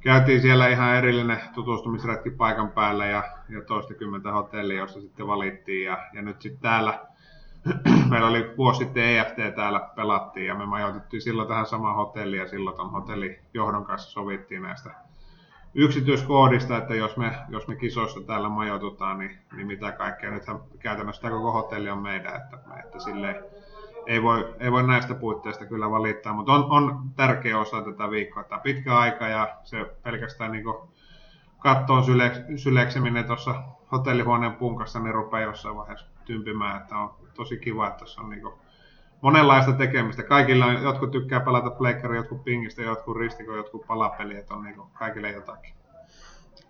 käytiin 0.05 0.41
siellä 0.41 0.67
ihan 0.67 0.95
erillinen 0.95 1.41
tutustumisretki 1.53 2.29
paikan 2.29 2.71
päällä 2.71 3.05
ja, 3.05 3.23
ja 3.49 3.61
toistakymmentä 3.61 4.31
hotellia, 4.31 4.77
jossa 4.77 5.01
sitten 5.01 5.27
valittiin, 5.27 5.85
ja, 5.85 5.97
ja 6.13 6.21
nyt 6.21 6.41
sitten 6.41 6.61
täällä 6.61 6.99
meillä 8.09 8.27
oli 8.27 8.53
vuosi 8.57 8.77
sitten 8.77 9.03
EFT 9.03 9.55
täällä 9.55 9.79
pelattiin 9.95 10.45
ja 10.45 10.55
me 10.55 10.65
majoitettiin 10.65 11.21
silloin 11.21 11.47
tähän 11.47 11.65
samaan 11.65 11.95
hotelliin 11.95 12.39
ja 12.39 12.47
silloin 12.47 12.77
ton 12.77 12.91
hotellin 12.91 13.39
johdon 13.53 13.85
kanssa 13.85 14.11
sovittiin 14.11 14.61
näistä 14.61 14.91
yksityiskoodista, 15.75 16.77
että 16.77 16.95
jos 16.95 17.17
me, 17.17 17.31
jos 17.49 17.67
me 17.67 17.75
kisoissa 17.75 18.21
täällä 18.21 18.49
majoitutaan, 18.49 19.19
niin, 19.19 19.37
niin 19.55 19.67
mitä 19.67 19.91
kaikkea. 19.91 20.31
Nythän 20.31 20.59
käytännössä 20.79 21.21
tämä 21.21 21.33
koko 21.33 21.51
hotelli 21.51 21.89
on 21.89 22.01
meidän, 22.01 22.35
että, 22.35 22.57
että 22.83 22.99
silleen, 22.99 23.35
ei 24.07 24.23
voi, 24.23 24.55
ei 24.59 24.71
voi 24.71 24.87
näistä 24.87 25.15
puitteista 25.15 25.65
kyllä 25.65 25.91
valittaa, 25.91 26.33
mutta 26.33 26.53
on, 26.53 26.65
on 26.69 27.09
tärkeä 27.15 27.59
osa 27.59 27.81
tätä 27.81 28.09
viikkoa. 28.09 28.43
Tämä 28.43 28.61
pitkä 28.61 28.97
aika 28.97 29.27
ja 29.27 29.57
se 29.63 29.85
pelkästään 30.03 30.51
niin 30.51 30.65
kattoon 31.59 32.05
syle, 32.05 32.31
sylekseminen 32.55 33.25
tuossa 33.25 33.63
hotellihuoneen 33.91 34.53
punkassa, 34.53 34.99
niin 34.99 35.13
rupeaa 35.13 35.43
jossain 35.43 35.75
vaiheessa 35.75 36.07
tympimään, 36.25 36.81
että 36.81 36.97
on 36.97 37.15
tosi 37.33 37.57
kiva, 37.57 37.87
että 37.87 37.99
tässä 37.99 38.21
on 38.21 38.29
niin 38.29 38.43
monenlaista 39.21 39.73
tekemistä. 39.73 40.23
Kaikilla 40.23 40.65
on, 40.65 40.83
jotkut 40.83 41.11
tykkää 41.11 41.39
pelata 41.39 41.69
pleikkaria, 41.69 42.19
jotkut 42.19 42.43
pingistä, 42.43 42.81
jotkut 42.81 43.17
ristiko, 43.17 43.55
jotkut 43.55 43.87
palapeliä, 43.87 44.39
että 44.39 44.53
on 44.53 44.63
niin 44.63 44.75
kaikille 44.93 45.31
jotakin. 45.31 45.73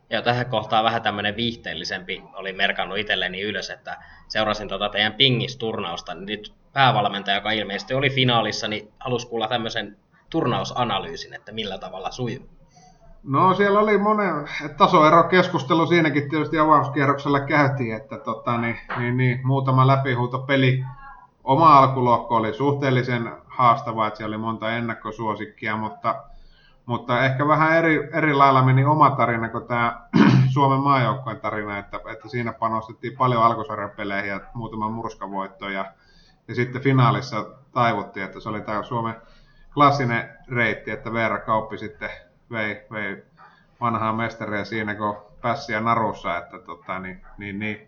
Ja 0.10 0.22
tähän 0.22 0.46
kohtaan 0.46 0.84
vähän 0.84 1.02
tämmöinen 1.02 1.36
viihteellisempi 1.36 2.24
oli 2.34 2.54
merkannut 2.54 2.98
itselleni 2.98 3.42
ylös, 3.42 3.70
että 3.70 3.98
seurasin 4.28 4.68
tuota 4.68 4.90
teidän 4.90 5.14
pingisturnausta, 5.14 6.14
niin 6.14 6.26
nyt 6.26 6.54
päävalmentaja, 6.76 7.38
joka 7.38 7.52
ilmeisesti 7.52 7.94
oli 7.94 8.10
finaalissa, 8.10 8.68
niin 8.68 8.92
halusi 9.00 9.28
kuulla 9.28 9.48
tämmöisen 9.48 9.98
turnausanalyysin, 10.30 11.34
että 11.34 11.52
millä 11.52 11.78
tavalla 11.78 12.12
sujuu. 12.12 12.50
No 13.24 13.54
siellä 13.54 13.80
oli 13.80 13.98
monen 13.98 14.50
tasoero 14.78 15.24
keskustelu 15.24 15.88
siinäkin 15.88 16.30
tietysti 16.30 16.60
avauskierroksella 16.60 17.40
käytiin, 17.40 17.96
että 17.96 18.18
tota, 18.18 18.58
niin, 18.58 18.78
niin, 18.98 19.18
niin, 19.18 19.40
muutama 19.44 19.88
läpihuuto 19.88 20.40
peli. 20.40 20.86
Oma 21.44 21.78
alkulohko 21.80 22.36
oli 22.36 22.54
suhteellisen 22.54 23.32
haastava, 23.46 24.08
että 24.08 24.18
siellä 24.18 24.36
oli 24.36 24.42
monta 24.42 24.72
ennakkosuosikkia, 24.72 25.78
mutta, 25.78 26.24
mutta 26.86 27.26
ehkä 27.26 27.48
vähän 27.48 27.78
eri, 27.78 28.10
eri 28.14 28.34
lailla 28.34 28.64
meni 28.64 28.86
oma 28.86 29.12
tarina 29.12 29.50
kuin 29.50 29.68
tämä 29.68 30.02
Suomen 30.54 30.80
maajoukkojen 30.80 31.40
tarina, 31.40 31.78
että, 31.78 32.00
että 32.12 32.30
siinä 32.30 32.54
panostettiin 32.54 33.18
paljon 33.18 33.44
alkusarjan 33.44 33.92
peleihin 33.98 34.30
ja 34.30 34.40
muutama 34.54 34.90
murskavoitto 34.90 35.70
ja, 35.70 35.86
ja 36.48 36.56
sitten 36.56 36.82
finaalissa 36.82 37.46
taivuttiin, 37.72 38.26
että 38.26 38.40
se 38.40 38.50
oli 38.50 38.62
tämä 38.62 38.84
Suomen 38.84 39.16
klassinen 39.74 40.30
reitti, 40.48 40.92
että 40.92 41.14
Veera 41.14 41.40
Kauppi 41.40 41.78
sitten 41.78 42.10
vei, 42.52 42.86
vei 42.92 43.24
vanhaa 43.82 44.14
mestaria 44.14 44.66
siinä, 44.66 44.96
kun 44.96 45.18
pässiä 45.42 45.82
narussa, 45.82 46.38
että 46.38 46.60
tota, 46.60 47.00
niin, 47.00 47.22
niin, 47.38 47.60
niin, 47.60 47.88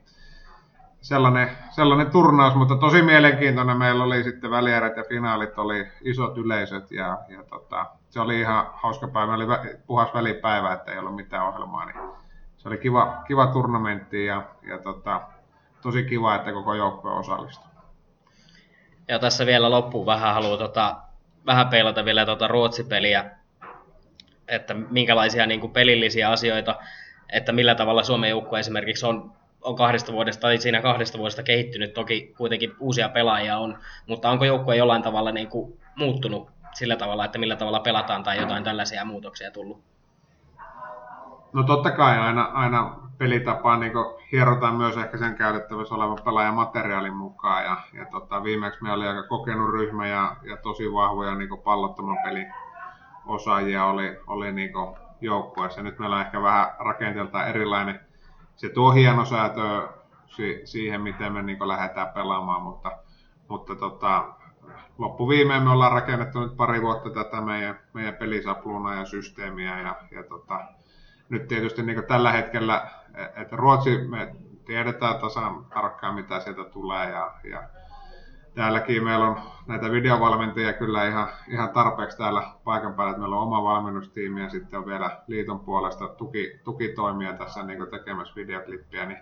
sellainen, 1.02 1.50
sellainen 1.70 2.12
turnaus, 2.12 2.56
mutta 2.56 2.76
tosi 2.76 3.02
mielenkiintoinen. 3.02 3.78
Meillä 3.78 4.04
oli 4.04 4.24
sitten 4.24 4.52
välierät 4.52 4.98
ja 4.98 5.04
finaalit, 5.10 5.58
oli 5.58 5.88
isot 6.02 6.38
yleisöt 6.38 6.92
ja, 6.92 7.18
ja 7.28 7.44
tota, 7.44 7.86
se 8.10 8.20
oli 8.20 8.40
ihan 8.40 8.68
hauska 8.74 9.08
päivä. 9.08 9.34
Oli 9.34 9.46
puhas 9.88 10.14
välipäivä, 10.14 10.74
että 10.74 10.92
ei 10.92 11.00
ollut 11.00 11.16
mitään 11.16 11.48
ohjelmaa, 11.48 11.86
niin 11.86 11.98
se 12.58 12.68
oli 12.68 12.78
kiva, 12.78 13.24
kiva 13.28 13.48
turnamentti 13.48 14.26
ja, 14.26 14.44
ja 14.62 14.78
tota, 14.78 15.22
tosi 15.82 16.04
kiva, 16.04 16.36
että 16.36 16.52
koko 16.52 16.74
joukkue 16.74 17.12
osallistui. 17.12 17.68
Ja 19.08 19.20
tässä 19.20 19.46
vielä 19.46 19.72
loppuun 19.72 20.06
vähän 20.06 20.34
haluan 20.34 20.58
tota, 20.58 20.96
vähän 21.46 21.68
peilata 21.68 22.06
vielä 22.06 22.26
tuota 22.26 22.48
Ruotsi-peliä 22.48 23.38
että 24.48 24.74
minkälaisia 24.74 25.46
niin 25.46 25.60
kuin 25.60 25.74
pelillisiä 25.74 26.30
asioita, 26.30 26.76
että 27.30 27.52
millä 27.52 27.76
tavalla 27.76 28.04
Suomen 28.04 28.30
joukkue 28.30 28.60
esimerkiksi 28.60 29.06
on, 29.06 29.32
on 29.62 29.76
kahdesta 29.76 30.12
vuodesta 30.12 30.42
tai 30.42 30.58
siinä 30.58 30.82
kahdesta 30.82 31.18
vuodesta 31.18 31.44
kehittynyt. 31.44 31.94
Toki 31.94 32.34
kuitenkin 32.38 32.74
uusia 32.80 33.10
pelaajia 33.10 33.58
on, 33.58 33.78
mutta 34.08 34.30
onko 34.30 34.46
joukkue 34.46 34.76
jollain 34.76 35.02
tavalla 35.02 35.32
niin 35.32 35.48
kuin 35.48 35.80
muuttunut 35.96 36.50
sillä 36.74 36.96
tavalla, 36.96 37.26
että 37.26 37.40
millä 37.40 37.56
tavalla 37.56 37.80
pelataan 37.80 38.24
tai 38.24 38.38
jotain 38.38 38.64
tällaisia 38.64 39.06
muutoksia 39.06 39.52
tullut? 39.52 39.82
No 41.54 41.64
totta 41.64 41.92
kai 41.92 42.18
aina, 42.18 42.44
aina 42.44 43.07
pelitapaa 43.18 43.78
niin 43.78 43.92
hierotaan 44.32 44.76
myös 44.76 44.98
ehkä 44.98 45.18
sen 45.18 45.36
käytettävissä 45.36 45.96
olevan 45.96 46.18
pelaajan 46.26 46.54
materiaalin 46.54 47.16
mukaan. 47.16 47.64
Ja, 47.64 47.78
ja 47.94 48.06
tota, 48.06 48.44
viimeksi 48.44 48.84
meillä 48.84 48.96
oli 48.96 49.08
aika 49.08 49.28
kokenut 49.28 49.70
ryhmä 49.70 50.08
ja, 50.08 50.36
ja 50.44 50.58
tosi 50.58 50.94
vahvoja 50.94 51.36
niin 51.36 51.50
pallottoman 51.64 52.18
pelin 52.24 52.54
osaajia 53.26 53.86
oli, 53.86 54.20
oli 54.28 54.52
niin 54.52 54.72
joukkueessa. 55.22 55.82
Nyt 55.82 56.00
meillä 56.00 56.16
on 56.16 56.22
ehkä 56.22 56.42
vähän 56.42 56.68
rakenteelta 56.80 57.46
erilainen. 57.46 58.00
Se 58.56 58.70
tuo 58.70 58.92
hienosäätöä 58.92 59.88
si- 60.28 60.62
siihen, 60.66 61.02
miten 61.02 61.34
me 61.34 61.42
niin 61.42 61.68
lähdetään 61.68 62.10
pelaamaan, 62.10 62.62
mutta, 62.62 62.92
mutta 63.48 63.76
tota, 63.76 64.26
loppuviimeen 64.98 65.64
me 65.64 65.70
ollaan 65.70 65.92
rakennettu 65.92 66.42
nyt 66.42 66.58
pari 66.58 66.82
vuotta 66.82 67.10
tätä 67.10 67.42
meidän, 67.42 67.80
meidän 67.94 68.16
pelisapluunaa 68.16 68.96
ja 68.96 69.06
systeemiä. 69.06 69.82
Ja, 69.82 69.96
ja 70.12 70.24
tota, 70.24 70.60
nyt 71.30 71.48
tietysti 71.48 71.84
niin 71.84 72.04
tällä 72.08 72.32
hetkellä, 72.32 72.88
että 73.36 73.56
Ruotsi 73.56 73.98
me 74.08 74.36
tiedetään 74.66 75.20
tasan 75.20 75.66
tarkkaan, 75.66 76.16
mitä 76.16 76.40
sieltä 76.40 76.64
tulee 76.64 77.12
ja, 77.12 77.32
ja 77.44 77.64
täälläkin 78.56 79.04
meillä 79.04 79.28
on 79.28 79.40
näitä 79.68 79.92
videovalmentajia 79.92 80.74
kyllä 80.74 81.08
ihan, 81.08 81.28
ihan 81.48 81.70
tarpeeksi 81.70 82.18
täällä 82.18 82.44
paikan 82.64 82.94
päällä, 82.94 83.12
että 83.12 83.20
meillä 83.20 83.36
on 83.36 83.42
oma 83.42 83.64
valmennustiimi 83.64 84.42
ja 84.42 84.50
sitten 84.50 84.80
on 84.80 84.86
vielä 84.86 85.22
liiton 85.28 85.60
puolesta 85.60 86.08
tuki, 86.08 86.60
tukitoimia 86.64 87.34
tässä 87.34 87.64
niin 87.64 87.88
tekemässä 87.92 88.36
videoklippiä, 88.36 89.06
niin, 89.06 89.20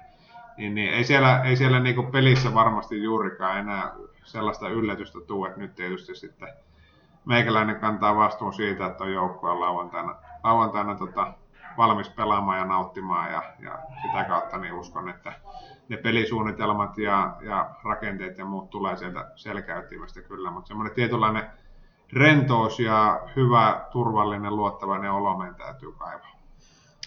niin, 0.58 0.76
niin 0.76 0.94
ei 0.94 1.04
siellä, 1.04 1.42
ei 1.44 1.56
siellä 1.56 1.80
niin 1.80 2.12
pelissä 2.12 2.54
varmasti 2.54 3.04
juurikaan 3.04 3.60
enää 3.60 3.92
sellaista 4.24 4.70
yllätystä 4.70 5.20
tule, 5.28 5.48
että 5.48 5.60
nyt 5.60 5.76
tietysti 5.76 6.16
sitten 6.16 6.50
meikäläinen 7.26 7.80
kantaa 7.80 8.16
vastuun 8.16 8.54
siitä, 8.54 8.86
että 8.86 9.04
on 9.04 9.14
joukkue 9.14 9.54
lauantaina, 9.54 10.16
lauantaina 10.44 10.96
tota, 10.96 11.34
valmis 11.78 12.10
pelaamaan 12.10 12.60
ja 12.60 12.66
nauttimaan 12.66 13.32
ja, 13.32 13.44
ja 13.60 13.80
sitä 14.02 14.24
kautta 14.24 14.58
niin 14.58 14.74
uskon, 14.74 15.10
että 15.10 15.34
ne 15.90 15.98
pelisuunnitelmat 15.98 16.98
ja, 16.98 17.36
ja 17.42 17.70
rakenteet 17.84 18.38
ja 18.38 18.46
muut 18.46 18.70
tulee 18.70 18.98
sieltä 18.98 19.32
selkäytimestä 19.36 20.22
kyllä, 20.22 20.52
mutta 20.52 20.68
semmoinen 20.68 20.96
tietynlainen 20.96 21.50
rentous 22.14 22.80
ja 22.80 23.22
hyvä, 23.36 23.86
turvallinen, 23.92 24.56
luottavainen 24.56 25.12
olo 25.12 25.38
meidän 25.38 25.56
täytyy 25.56 25.92
kaivaa. 25.92 26.36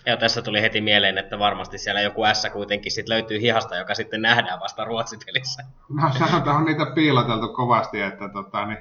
Ja 0.06 0.16
tässä 0.16 0.42
tuli 0.42 0.62
heti 0.62 0.80
mieleen, 0.80 1.18
että 1.18 1.38
varmasti 1.38 1.78
siellä 1.78 2.00
joku 2.00 2.22
S 2.32 2.46
kuitenkin 2.52 2.92
sit 2.92 3.08
löytyy 3.08 3.40
hihasta, 3.40 3.76
joka 3.76 3.94
sitten 3.94 4.22
nähdään 4.22 4.60
vasta 4.60 4.84
Ruotsin 4.84 5.18
pelissä. 5.26 5.62
No 5.88 6.12
sanotaan, 6.12 6.56
on 6.56 6.64
niitä 6.64 6.86
piiloteltu 6.86 7.48
kovasti, 7.48 8.00
että 8.00 8.28
tota, 8.28 8.66
niin, 8.66 8.78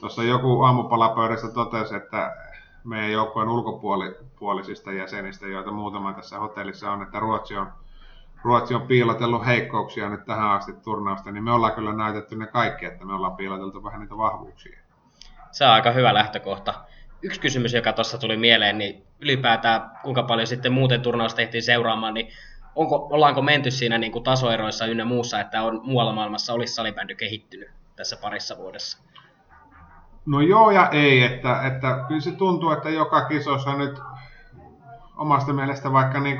tuossa 0.00 0.22
joku 0.22 0.62
aamupalapöydässä 0.62 1.48
totesi, 1.48 1.94
että 1.94 2.36
meidän 2.84 3.12
joukkueen 3.12 3.48
ulkopuolisista 3.48 4.92
jäsenistä, 4.92 5.46
joita 5.46 5.70
muutama 5.70 6.12
tässä 6.12 6.38
hotellissa 6.38 6.90
on, 6.90 7.02
että 7.02 7.20
Ruotsi 7.20 7.56
on, 7.56 7.72
Ruotsi 8.42 8.74
on 8.74 8.86
piilotellut 8.86 9.46
heikkouksia 9.46 10.08
nyt 10.08 10.24
tähän 10.24 10.50
asti 10.50 10.72
turnausta, 10.72 11.30
niin 11.30 11.44
me 11.44 11.52
ollaan 11.52 11.74
kyllä 11.74 11.92
näytetty 11.92 12.36
ne 12.36 12.46
kaikki, 12.46 12.86
että 12.86 13.04
me 13.04 13.14
ollaan 13.14 13.36
piiloteltu 13.36 13.84
vähän 13.84 14.00
niitä 14.00 14.16
vahvuuksia. 14.16 14.78
Se 15.50 15.64
on 15.64 15.70
aika 15.70 15.90
hyvä 15.90 16.14
lähtökohta. 16.14 16.74
Yksi 17.22 17.40
kysymys, 17.40 17.74
joka 17.74 17.92
tuossa 17.92 18.18
tuli 18.18 18.36
mieleen, 18.36 18.78
niin 18.78 19.04
ylipäätään 19.20 19.90
kuinka 20.02 20.22
paljon 20.22 20.46
sitten 20.46 20.72
muuten 20.72 21.02
turnaus 21.02 21.34
tehtiin 21.34 21.62
seuraamaan, 21.62 22.14
niin 22.14 22.28
onko, 22.74 23.08
ollaanko 23.10 23.42
menty 23.42 23.70
siinä 23.70 23.98
niin 23.98 24.12
kuin 24.12 24.24
tasoeroissa 24.24 24.86
ynnä 24.86 25.04
muussa, 25.04 25.40
että 25.40 25.62
on 25.62 25.80
muualla 25.84 26.12
maailmassa 26.12 26.52
olisi 26.52 26.74
salibändy 26.74 27.14
kehittynyt 27.14 27.68
tässä 27.96 28.16
parissa 28.16 28.56
vuodessa? 28.56 28.98
No 30.26 30.40
joo 30.40 30.70
ja 30.70 30.88
ei, 30.88 31.22
että, 31.22 31.62
että 31.62 32.04
kyllä 32.08 32.20
se 32.20 32.32
tuntuu, 32.32 32.70
että 32.70 32.90
joka 32.90 33.24
kisossa 33.24 33.74
nyt 33.74 34.00
omasta 35.16 35.52
mielestä 35.52 35.92
vaikka 35.92 36.20
niin 36.20 36.38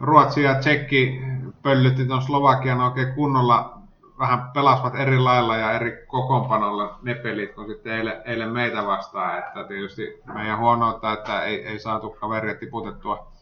Ruotsi 0.00 0.42
ja 0.42 0.54
Tsekki 0.54 1.22
pöllytti 1.62 2.06
tuon 2.06 2.22
Slovakian 2.22 2.80
oikein 2.80 3.14
kunnolla 3.14 3.78
vähän 4.18 4.50
pelasivat 4.54 4.94
eri 4.94 5.18
lailla 5.18 5.56
ja 5.56 5.72
eri 5.72 6.04
kokoonpanolla 6.06 6.98
ne 7.02 7.14
pelit 7.14 7.54
kuin 7.54 7.66
sitten 7.66 7.92
eilen, 7.92 8.22
eilen 8.24 8.52
meitä 8.52 8.86
vastaan. 8.86 9.38
Että 9.38 9.64
tietysti 9.64 10.22
meidän 10.34 10.58
huonoutta, 10.58 11.12
että 11.12 11.42
ei, 11.42 11.66
ei 11.66 11.78
saatu 11.78 12.10
kaveria 12.10 12.54
tiputettua 12.54 13.32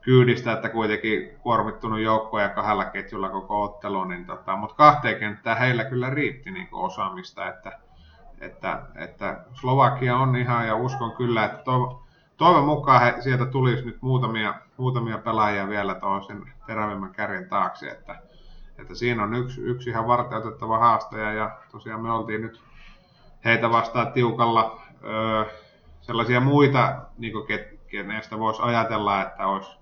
kyydistä, 0.00 0.52
että 0.52 0.68
kuitenkin 0.68 1.30
kuormittunut 1.42 2.00
joukkoja 2.00 2.48
kahdella 2.48 2.84
ketjulla 2.84 3.28
koko 3.28 3.62
ottelu, 3.62 4.04
niin 4.04 4.26
tota, 4.26 4.56
mutta 4.56 4.76
kahteen 4.76 5.18
kenttään 5.18 5.58
heillä 5.58 5.84
kyllä 5.84 6.10
riitti 6.10 6.50
niin 6.50 6.68
osaamista, 6.72 7.48
että, 7.48 7.78
että, 8.42 8.82
että 8.94 9.44
Slovakia 9.54 10.16
on 10.16 10.36
ihan 10.36 10.66
ja 10.66 10.76
uskon 10.76 11.12
kyllä, 11.16 11.44
että 11.44 11.62
toivon, 11.64 12.02
toivon 12.36 12.64
mukaan 12.64 13.00
he, 13.00 13.14
sieltä 13.20 13.46
tulisi 13.46 13.84
nyt 13.84 14.02
muutamia, 14.02 14.54
muutamia 14.76 15.18
pelaajia 15.18 15.68
vielä 15.68 15.94
toisen 15.94 16.52
terävimmän 16.66 17.12
kärjen 17.12 17.48
taakse, 17.48 17.90
että, 17.90 18.22
että 18.78 18.94
siinä 18.94 19.22
on 19.22 19.34
yksi, 19.34 19.60
yksi 19.60 19.90
ihan 19.90 20.06
varteutettava 20.06 20.78
haastaja 20.78 21.32
ja 21.32 21.56
tosiaan 21.72 22.02
me 22.02 22.12
oltiin 22.12 22.42
nyt 22.42 22.62
heitä 23.44 23.70
vastaan 23.70 24.12
tiukalla. 24.12 24.80
Öö, 25.04 25.44
sellaisia 26.00 26.40
muita, 26.40 27.02
niin 27.18 27.32
kenestä 27.88 28.38
voisi 28.38 28.62
ajatella, 28.62 29.22
että 29.22 29.46
olisi 29.46 29.78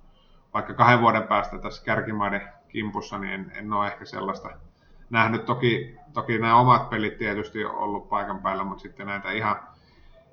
vaikka 0.54 0.74
kahden 0.74 1.00
vuoden 1.00 1.22
päästä 1.22 1.58
tässä 1.58 1.84
kärkimaiden 1.84 2.48
kimpussa, 2.68 3.18
niin 3.18 3.32
en, 3.32 3.52
en 3.54 3.72
ole 3.72 3.86
ehkä 3.86 4.04
sellaista 4.04 4.50
nähnyt. 5.10 5.44
Toki, 5.44 5.96
toki 6.12 6.38
nämä 6.38 6.60
omat 6.60 6.90
pelit 6.90 7.18
tietysti 7.18 7.64
on 7.64 7.74
ollut 7.74 8.08
paikan 8.08 8.42
päällä, 8.42 8.64
mutta 8.64 8.82
sitten 8.82 9.06
näitä 9.06 9.30
ihan, 9.30 9.56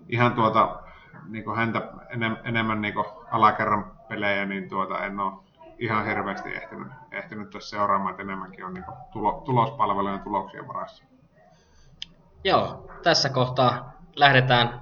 ihan 0.10 0.34
tuota, 0.34 0.80
niin 1.28 1.44
kuin 1.44 1.58
häntä 1.58 1.82
enem, 2.10 2.38
enemmän 2.44 2.82
niin 2.82 2.94
kuin 2.94 3.06
alakerran 3.32 3.92
pelejä, 4.10 4.46
niin 4.46 4.70
tuota, 4.70 5.06
en 5.06 5.20
ole 5.20 5.34
ihan 5.80 6.06
hirveästi 6.06 6.56
ehtinyt, 6.56 6.88
ehtinyt 7.12 7.50
tässä 7.50 7.70
seuraamaan, 7.70 8.12
että 8.12 8.24
enemmänkin 8.24 8.66
on 8.66 8.74
niin 8.74 8.86
tulo, 9.12 9.42
tulospalvelujen 9.46 10.20
tuloksien 10.20 10.68
varassa. 10.68 11.04
Joo, 12.44 12.92
tässä 13.04 13.30
kohtaa 13.30 13.94
lähdetään 14.16 14.82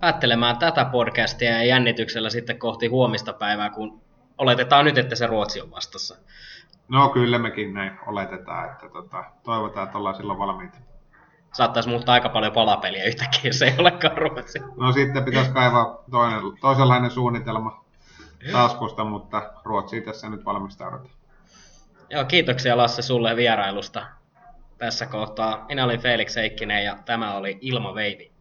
päättelemään 0.00 0.58
tätä 0.58 0.84
podcastia 0.84 1.50
ja 1.50 1.64
jännityksellä 1.64 2.30
sitten 2.30 2.58
kohti 2.58 2.86
huomista 2.86 3.32
päivää, 3.32 3.70
kun 3.70 4.00
oletetaan 4.38 4.84
nyt, 4.84 4.98
että 4.98 5.16
se 5.16 5.26
Ruotsi 5.26 5.60
on 5.60 5.70
vastassa. 5.70 6.16
No 6.88 7.08
kyllä 7.08 7.38
mekin 7.38 7.74
näin 7.74 7.98
oletetaan, 8.06 8.70
että 8.70 8.88
tota, 8.88 9.24
toivotaan, 9.42 9.86
että 9.86 9.98
ollaan 9.98 10.14
silloin 10.14 10.38
valmiita. 10.38 10.78
Saattaisi 11.52 11.88
muuttaa 11.88 12.12
aika 12.12 12.28
paljon 12.28 12.52
palapeliä 12.52 13.04
yhtäkkiä, 13.04 13.40
jos 13.44 13.62
ei 13.62 13.74
olekaan 13.78 14.18
Ruotsi. 14.18 14.58
No 14.76 14.92
sitten 14.92 15.24
pitäisi 15.24 15.50
kaivaa 15.50 16.04
toinen, 16.10 16.40
toisenlainen 16.60 17.10
suunnitelma 17.10 17.84
taskusta, 18.52 19.04
mutta 19.04 19.52
Ruotsiin 19.64 20.02
tässä 20.02 20.28
nyt 20.28 20.44
valmistaudutaan. 20.44 21.14
Joo, 22.10 22.24
kiitoksia 22.24 22.76
Lasse 22.76 23.02
sulle 23.02 23.36
vierailusta 23.36 24.06
tässä 24.78 25.06
kohtaa. 25.06 25.64
Minä 25.68 25.84
olin 25.84 26.00
Felix 26.00 26.36
Heikkinen 26.36 26.84
ja 26.84 26.98
tämä 27.04 27.34
oli 27.34 27.58
Ilma 27.60 27.94
Veivi. 27.94 28.35